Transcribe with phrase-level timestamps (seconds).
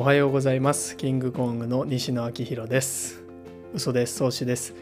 [0.00, 0.96] おはようございます。
[0.96, 3.22] キングコングの西野昭弘です。
[3.74, 4.16] 嘘です。
[4.16, 4.74] 創始です。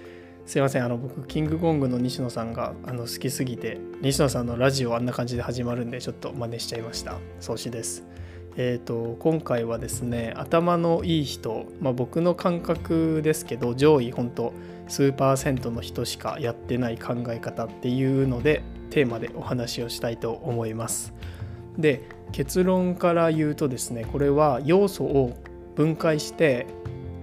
[0.46, 0.85] すいません。
[0.85, 7.18] あの僕キングコングの西野さんがあの好きすぎて西野さんのラジオあんな感じで始まるんでちょっと真似しちゃいました。
[7.41, 8.04] 創始です。
[8.57, 14.53] えーと、今回はですね頭のいい人、まあ、僕の感覚ですけど上位本当
[14.87, 21.12] 数パーセントの人しかやってない考え方っていうのでテーマでお話をしたいと思います。
[21.77, 25.36] で結論から言うとですねこれは要素を
[25.75, 26.67] 分解して、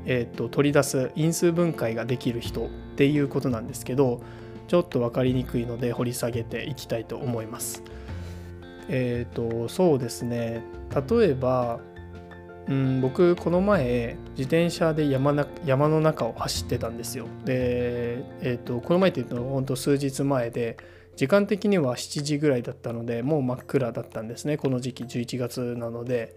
[0.06, 4.22] えーと、取り出す因数分解ができる人っていうことなんですけど
[4.68, 7.84] ちょっと分かりにくいので掘り下げていきたいと思います。
[8.88, 10.64] えっ、ー、とそうですね
[11.10, 11.80] 例えば、
[12.68, 17.26] うん、僕この前自転車で山な山の中を走ってたんですよ。
[17.46, 20.78] で、えーと、とこの前っていうと本当数日前で
[21.16, 24.58] 時間的には7時ぐらいだったのでもう真っ暗だったんですね。
[24.58, 26.36] この時期11月なので。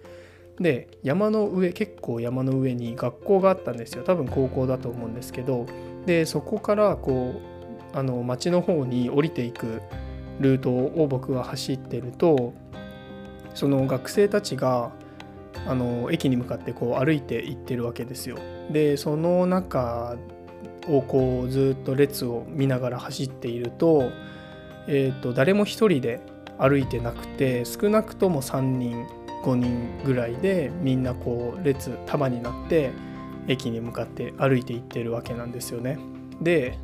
[0.61, 4.03] で山の上結構山の上に学校があったんですよ。
[4.03, 5.67] 多分高校だと思うんですけど。
[6.07, 7.35] でそこからこ
[7.95, 9.83] うあの町の方に降りていく
[10.41, 12.55] ルートを僕は走ってると
[13.55, 14.93] その学生たちが
[15.67, 18.37] あの駅に向かってこう歩いて行ってるわけですよ。
[18.71, 20.17] でその中
[20.89, 24.11] をこうずっと列を見ながら走っていると
[24.89, 26.21] えーと、誰も1人で
[26.59, 29.07] 歩いてなくて少なくとも3人
[29.45, 32.91] 5人ぐらいでみんなこう列束になって
[33.47, 35.99] 駅に向かって歩いていってるわけなんですよね。
[36.41, 36.79] で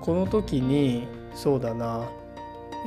[0.00, 2.08] この時にそうだな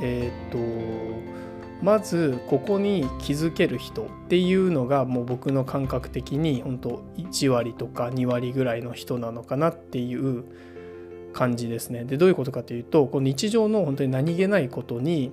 [0.00, 1.40] えっ、ー、と
[1.82, 10.44] まずここに気づける人っていうのがもう僕の感覚的に本当1割とか2割ぐらいの人なのかなっていう
[11.32, 12.04] 感じですね。
[12.04, 15.32] でどういうことかというとこの日常の本当に何気ないことに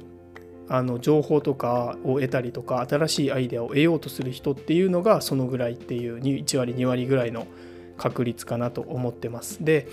[0.69, 7.47] あの情報とかを得たりとか新しいアイデアを得ようとする人っていうのがそのぐらいっていう1割2割ぐらいの
[7.97, 9.63] 確率かなと思ってます。
[9.63, 9.87] で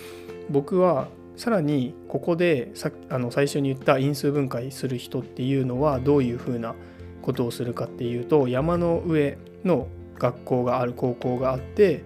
[0.51, 6.75] 僕はさらにここでさあの最初に言った因数分解する人っていうのはどういうふうな
[7.23, 9.89] ことをするかっていうと山の上の
[10.19, 12.05] 学校がある高校があって、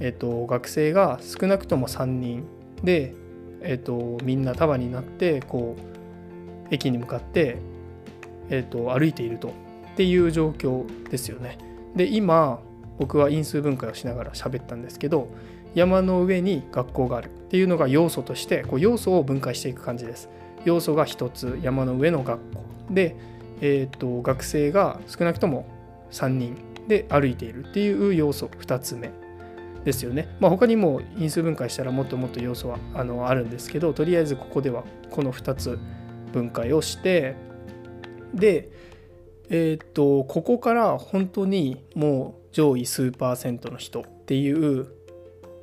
[0.00, 2.44] えっと、学生が少なくとも3人
[2.82, 3.14] で
[3.62, 7.58] えーと、みんな束になってこう駅に向かって、
[8.50, 9.48] えーと、歩いていると
[9.92, 11.58] っていう状況ですよね。
[11.94, 12.60] で今
[12.98, 15.28] 僕は因数分解をしながら喋ったんですけど
[15.74, 20.28] 山の上に学校があるっていうのが要素としてこう要素を分解していく感じです。
[20.64, 23.16] 要素が1つ山の上の学校で、
[23.60, 25.66] えーと学生が少なくとも
[26.10, 26.56] 3人
[26.88, 29.10] で歩いているっていう要素2つ目
[29.86, 30.28] ですよね。
[30.40, 35.78] まあ、他にも因数分解したらもっともっと要素はあのあるんですけどとりあえずここではこの2つ
[36.32, 37.36] 分解をして
[38.34, 38.68] で
[39.48, 44.88] えっ、とここから本当にもう上位数パーセントの人っていう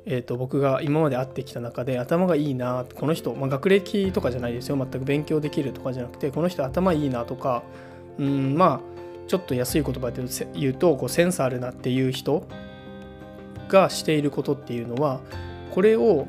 [0.06, 7.62] えーと、僕が今まで会ってきた中で頭がいいなこの人、まあ、学歴とかじゃないですよ全く勉強できるとかじゃなくてこの人頭いいなとか
[8.18, 12.46] うんまあちょっと安い言葉で言うとこうセンスあるなっていう人
[13.68, 15.20] がしていることっていうのは
[15.70, 16.26] これを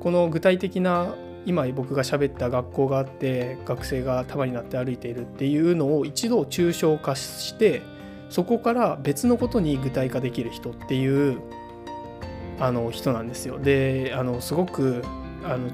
[0.00, 1.14] この具体的な
[1.46, 7.82] 今僕が喋った学校があって学生が束になって歩いているっていうのを一度抽象化して
[8.30, 11.40] そこから別のことに具体化できる人っていう
[12.58, 13.58] あの人なんですよ。
[13.58, 15.02] であのすごく
[15.44, 15.70] あの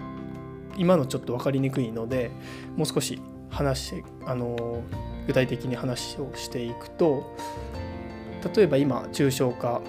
[0.76, 2.30] 今のちょっと分かりにくいので
[2.76, 4.82] もう少し話あの
[5.26, 7.36] 具体的に話をしていくと
[8.54, 9.80] 例えば今抽象化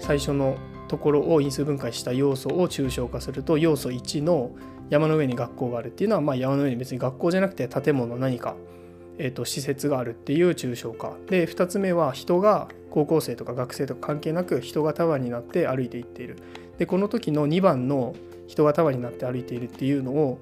[0.00, 0.56] 最初の
[0.88, 4.50] ところを因数分解した要素を抽象化すると要素1の
[4.88, 8.56] 山の上に学校があるっていうのは、まあ、山の上に別に学校じゃなくて建物何か、
[9.18, 11.16] えーと、施設があるっていう抽象化。
[11.28, 16.36] で2つ目は人が高校生とか学生とか関係なく人が束になって歩いていっている。
[16.78, 18.16] でこの時の2番の
[18.48, 20.40] 人が束になって歩いているっていうのを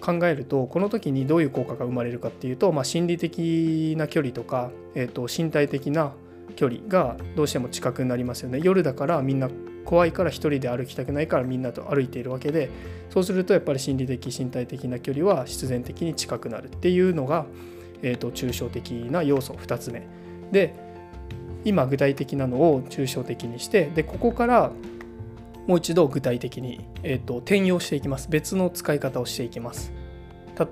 [0.00, 8.60] 考えるとこの時にどういう効果が生まれるかっていうと、まあ、心理的な距離とか、えーと身体的な距離距離がどうしても近くなりますよね。
[8.62, 9.48] 夜だからみんな
[9.84, 12.70] 怖いから1人で歩きたくないからみんなと歩いているわけで
[13.08, 17.46] そうするとやっぱり心理的身体的な距離は必然的に近くなるっていうのが、
[18.02, 20.06] えーと、抽象的な要素2つ目。
[20.52, 20.74] で
[21.64, 24.70] 今具体的なのを抽象的にしてでここから
[25.66, 28.28] もう一度具体的に、えーと転用していきます。
[28.30, 29.92] 別の使い方をしていきます。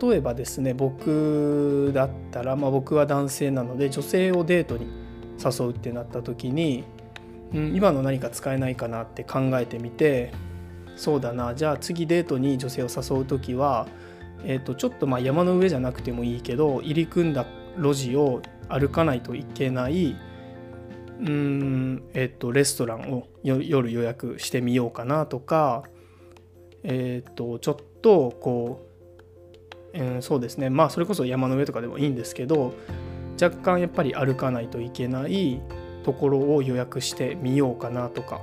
[0.01, 4.87] 例えばですね僕だったら、まあ、僕は男性なので女性をデートに
[5.43, 6.85] 誘うってなった時に、
[7.55, 10.32] うん、今の何か使えないかなって考えてみて
[10.96, 13.87] そうだなじゃあ次デートに女性を誘う時は、
[14.44, 17.46] えー、とちょっとまあ山の上じゃなくてもいいけど入り組んだ
[17.79, 20.17] 路地を歩かないといけない
[21.20, 25.84] うんえっとレストランを夜予約してみようかなとか
[26.82, 28.87] えっとちょっとこ
[29.94, 30.70] う、うん、そうですね。
[30.70, 32.75] まあそれこそ山の上とかでもいいんですけど
[33.40, 35.61] 若干やっぱり歩かないといけない
[36.05, 38.40] ところを予約してみようかなとか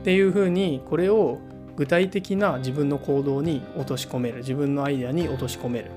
[0.00, 1.38] っていうふうにこれを
[1.76, 4.38] 具体的な自分の行動に落とし込める。
[4.38, 5.90] 自分のアイデアに落とし込める。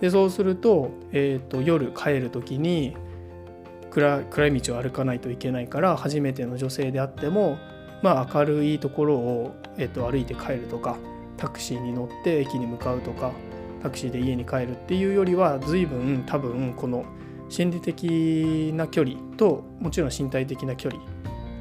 [0.00, 2.96] でそうすると,、えーと、夜帰る時に
[3.90, 7.58] 暗い道を歩かないといけないから初めての女性であっても、
[8.02, 10.98] まあ、明るいところを、えーと、歩いて帰るとか
[11.36, 13.32] タクシーに乗って駅に向かうとか
[13.82, 17.04] タクシーで家に帰るっていうよりは随分多分この
[17.54, 21.00] 心理的な距離ともちろん身体的な距離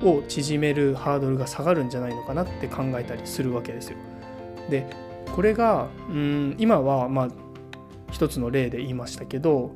[0.01, 3.97] を縮めるハードルが下がるんじゃないのかなって考えたりするわけですよ。
[4.71, 4.87] で
[5.35, 7.27] これがうん今はまあ
[8.11, 9.71] 一つの例で言いましたけど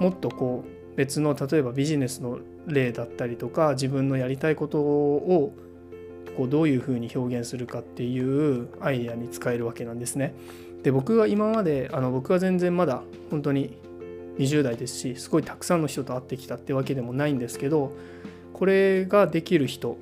[0.00, 5.54] もっとこう別の例えばビジネスの例だったりとか自分のやりたいことを
[6.38, 10.34] こうどういうふうに表現するかっていうアイデアに使えるわけなんですね。
[10.82, 13.76] で僕は今まであの僕は全然まだ本当に
[14.38, 17.92] 20代ですしすごいたくさんの人と会ってきたってわけでもないんですけど
[18.52, 19.98] これができる人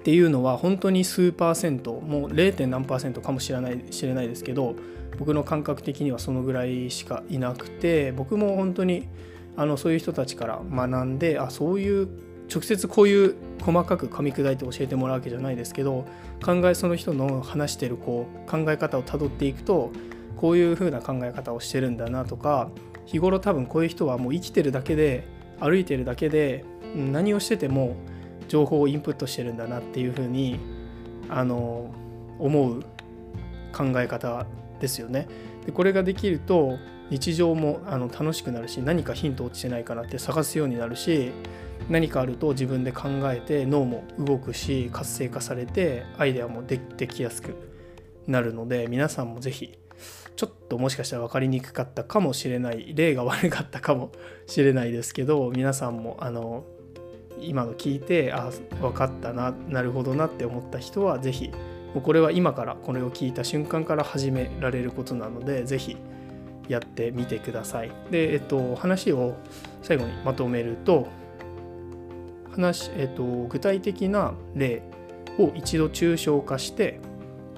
[0.00, 2.66] っていうのは本当に数パーセントもう 0.
[2.66, 4.74] 何パーセントかもしれない知れないですけど
[5.18, 9.08] 僕の感覚的にはそのぐらいしかいなくて僕も本当に
[9.56, 12.08] あのそういう人たちから学んであそういう
[12.50, 16.06] 直接こういう細かく噛み砕いて教えてもらうわけじゃないですけど
[16.44, 19.90] 考えその人の話してるこう考え方をたどっていくと
[20.36, 22.70] こういう風な考え方をしてるんだなとか
[23.10, 25.24] 日頃多分こういう人はもう生きてるだけで
[25.58, 26.64] 歩いてるだけで
[26.94, 27.96] 何をしてても
[28.46, 30.60] 情報をインプットしてるんだなっていう風に
[31.28, 31.92] あの
[32.38, 32.82] 思う
[33.72, 34.46] 考え方
[34.80, 35.26] ですよね。
[35.66, 36.78] でこれができると
[37.10, 41.32] 日常もあの楽しくなるし何かヒント落ちてないかなって探すようになるし
[41.88, 47.56] 何かあると自分で考えて脳も動くし活性化されてアイデアもできてきやすく
[48.28, 49.79] なるので皆さんも是非
[50.40, 54.10] ちょっともしかしたら分かりにくかったかもしれない例が悪かったかも
[54.46, 56.64] しれないですけど皆さんもあの
[57.42, 58.50] 今の聞いてあ
[58.80, 61.48] 分かったななるほどなって思った人は是非
[61.94, 65.98] もうこれは今からこれを聞いた瞬間から始められることなので是非
[66.70, 67.92] やってみてください。
[68.10, 69.36] で、えっと、話を
[69.82, 71.06] 最後にまとめると
[72.52, 74.80] 話、えっと、具体的な例
[75.38, 76.98] を一度抽象化して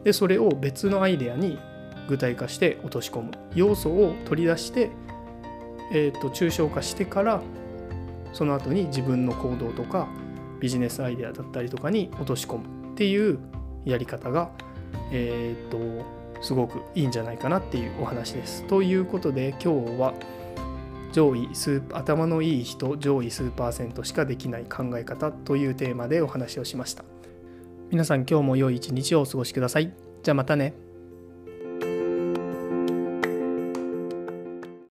[0.03, 1.61] でそれを別のアイデアに
[2.09, 4.91] 具体化して落とし込む要素を取り出して、
[5.93, 7.43] えーと、抽象化してから
[8.33, 10.09] その後に自分の行動とか
[10.61, 13.39] ビジネスアイデアだったりとかに落とし込むっていう
[13.85, 14.51] やり方が、
[15.11, 18.65] えっ、ー、とすごくいいんじゃないかなっていうお話です。
[18.69, 20.15] ということで今日は
[21.13, 27.05] 上位数頭のいい人上位数パーセントしかできない考え方というテーマでお話をしました。
[27.91, 29.93] 皆さん今日も良い一日をお過ごしください。
[30.23, 30.92] じゃあまたね。